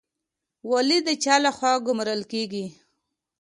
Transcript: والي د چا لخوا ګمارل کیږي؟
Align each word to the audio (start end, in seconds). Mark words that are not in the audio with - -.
والي 0.69 0.97
د 1.07 1.09
چا 1.23 1.35
لخوا 1.43 1.73
ګمارل 1.85 2.21
کیږي؟ 2.31 2.65